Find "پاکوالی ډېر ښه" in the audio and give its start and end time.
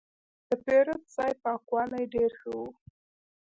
1.43-2.51